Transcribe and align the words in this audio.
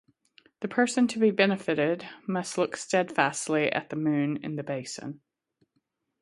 The 0.61 0.67
person 0.67 1.07
to 1.09 1.19
be 1.19 1.29
benefited 1.29 2.07
must 2.27 2.57
look 2.57 2.75
steadfastly 2.75 3.71
at 3.71 3.91
the 3.91 3.95
moon 3.95 4.37
in 4.37 4.55
the 4.55 4.63
basin. 4.63 5.21